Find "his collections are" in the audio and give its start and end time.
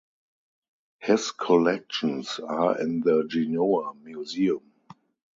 0.97-2.81